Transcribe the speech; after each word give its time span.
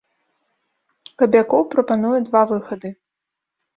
Кабякоў 1.21 1.63
прапануе 1.75 2.19
два 2.31 2.41
выхады. 2.53 2.89